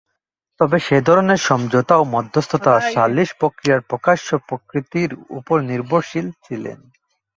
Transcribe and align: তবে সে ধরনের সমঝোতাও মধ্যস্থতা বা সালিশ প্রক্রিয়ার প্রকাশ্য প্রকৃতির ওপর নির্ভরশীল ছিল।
তবে 0.59 0.77
সে 0.79 0.97
ধরনের 1.01 1.39
সমঝোতাও 1.47 2.03
মধ্যস্থতা 2.15 2.71
বা 2.75 2.85
সালিশ 2.93 3.29
প্রক্রিয়ার 3.39 3.81
প্রকাশ্য 3.81 4.27
প্রকৃতির 4.47 5.09
ওপর 5.29 5.57
নির্ভরশীল 5.69 6.27
ছিল। 6.45 6.63